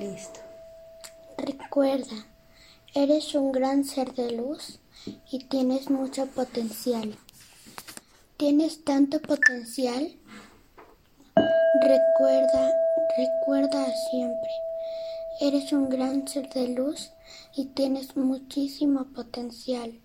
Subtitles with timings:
[0.00, 0.40] Listo.
[1.36, 2.24] Recuerda,
[2.94, 4.78] eres un gran ser de luz
[5.30, 7.18] y tienes mucho potencial.
[8.38, 10.16] Tienes tanto potencial.
[11.82, 12.72] Recuerda,
[13.18, 14.50] recuerda siempre.
[15.38, 17.12] Eres un gran ser de luz
[17.54, 20.00] y tienes muchísimo potencial.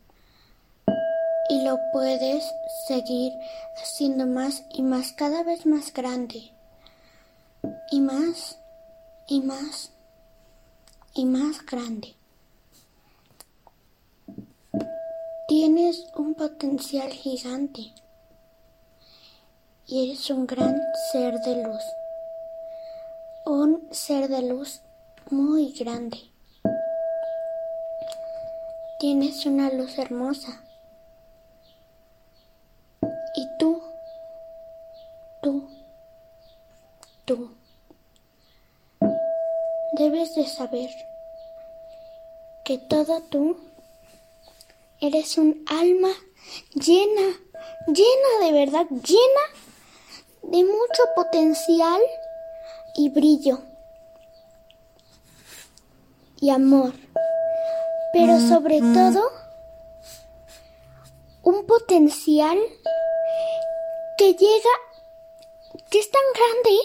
[1.48, 2.44] Y lo puedes
[2.86, 3.32] seguir
[3.82, 6.52] haciendo más y más, cada vez más grande.
[7.92, 8.60] Y más
[9.28, 9.92] y más
[11.14, 12.16] y más grande.
[15.48, 17.94] Tienes un potencial gigante
[19.88, 21.84] y eres un gran ser de luz.
[23.46, 24.82] Un ser de luz
[25.30, 26.18] muy grande.
[29.00, 30.64] Tienes una luz hermosa.
[39.96, 40.90] Debes de saber
[42.64, 43.58] que todo tú
[45.00, 46.10] eres un alma
[46.74, 47.40] llena,
[47.88, 49.46] llena de verdad, llena
[50.44, 52.02] de mucho potencial
[52.96, 53.60] y brillo
[56.40, 56.94] y amor,
[58.14, 59.32] pero sobre todo
[61.44, 62.58] un potencial
[64.18, 64.70] que llega,
[65.90, 66.80] que es tan grande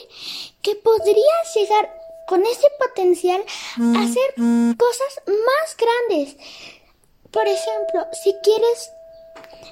[0.62, 1.99] que podría llegar
[2.30, 3.42] con ese potencial
[3.98, 4.34] hacer
[4.76, 6.36] cosas más grandes.
[7.32, 8.92] Por ejemplo, si quieres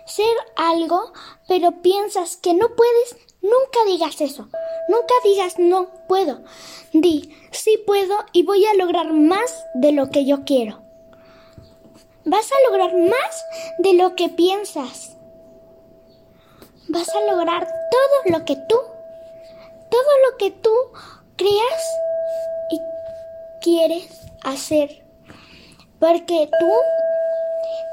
[0.06, 1.12] ser algo,
[1.46, 4.48] pero piensas que no puedes, nunca digas eso.
[4.88, 6.42] Nunca digas no puedo.
[6.92, 10.82] Di sí puedo y voy a lograr más de lo que yo quiero.
[12.24, 13.44] Vas a lograr más
[13.78, 15.16] de lo que piensas.
[16.88, 18.80] Vas a lograr todo lo que tú,
[19.90, 20.72] todo lo que tú
[21.36, 22.07] creas
[23.68, 24.08] quieres
[24.44, 25.02] hacer.
[26.00, 26.72] Porque tú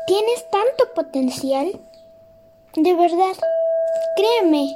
[0.08, 1.82] tienes tanto potencial.
[2.76, 3.36] De verdad,
[4.16, 4.74] créeme,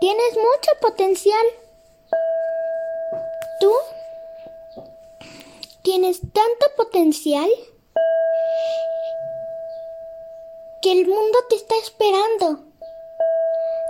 [0.00, 1.46] tienes mucho potencial.
[3.60, 3.72] Tú
[5.82, 7.50] tienes tanto potencial
[10.80, 12.64] que el mundo te está esperando.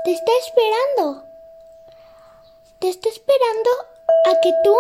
[0.05, 1.25] Te está esperando.
[2.81, 3.71] Te está esperando
[4.27, 4.75] a que tú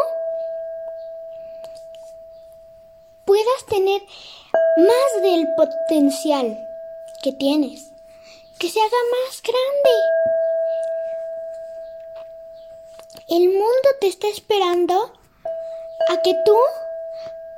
[3.39, 4.03] puedas tener
[4.79, 6.67] más del potencial
[7.23, 7.93] que tienes,
[8.59, 9.91] que se haga más grande.
[13.29, 15.13] El mundo te está esperando
[16.09, 16.57] a que tú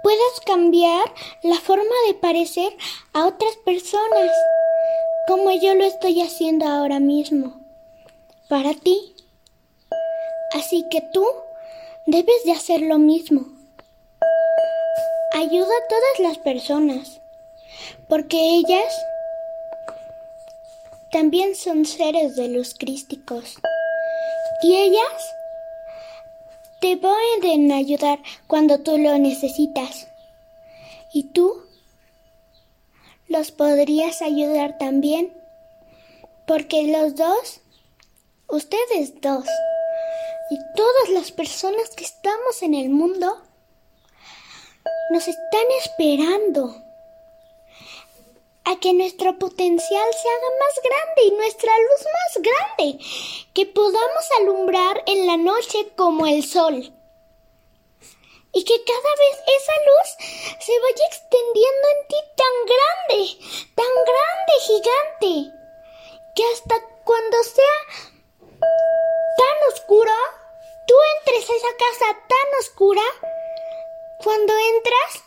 [0.02, 1.04] puedas cambiar
[1.42, 2.76] la forma de parecer
[3.14, 4.30] a otras personas,
[5.28, 7.58] como yo lo estoy haciendo ahora mismo,
[8.48, 9.14] para ti.
[10.52, 11.24] Así que tú
[12.06, 13.59] debes de hacer lo mismo
[15.32, 17.20] ayuda a todas las personas,
[18.08, 18.92] porque ellas
[21.10, 23.56] también son seres de luz crísticos.
[24.62, 25.34] Y ellas
[26.80, 30.08] te pueden ayudar cuando tú lo necesitas.
[31.12, 31.64] Y tú
[33.28, 35.32] los podrías ayudar también,
[36.46, 37.60] porque los dos,
[38.48, 39.44] ustedes dos,
[40.50, 43.40] y todas las personas que estamos en el mundo,
[45.10, 46.74] nos están esperando.
[48.64, 53.04] A que nuestro potencial se haga más grande y nuestra luz más grande,
[53.54, 56.92] que podamos alumbrar en la noche como el sol.
[58.52, 60.08] Y que cada vez esa luz
[60.60, 63.20] se vaya extendiendo en ti tan grande,
[63.74, 65.60] tan grande, gigante,
[66.34, 66.74] que hasta
[67.04, 67.78] cuando sea
[69.36, 70.12] tan oscuro,
[70.86, 73.02] tú entres a esa casa tan oscura,
[74.22, 75.25] cuando entras,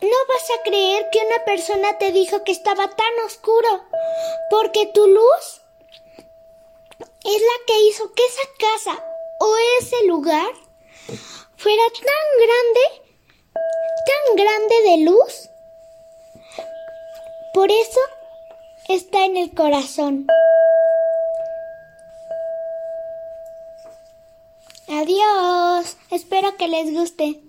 [0.00, 3.84] no vas a creer que una persona te dijo que estaba tan oscuro,
[4.50, 5.62] porque tu luz
[7.24, 9.04] es la que hizo que esa casa
[9.38, 10.52] o ese lugar
[11.56, 12.80] fuera tan grande,
[14.06, 15.48] tan grande de luz.
[17.54, 18.00] Por eso
[18.88, 20.26] está en el corazón.
[24.88, 25.61] Adiós.
[26.10, 27.40] Espero que les guste.